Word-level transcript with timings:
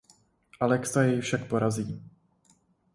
Alexa 0.63 0.99
jej 1.07 1.19
však 1.23 1.43
porazí. 1.51 1.85